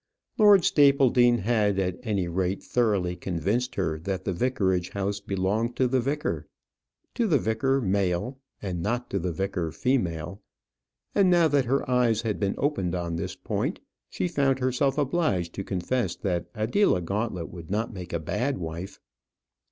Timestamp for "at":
1.77-1.99